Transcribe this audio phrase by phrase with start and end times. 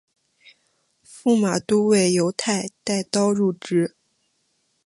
[1.05, 3.95] 驸马都尉游泰带刀入直。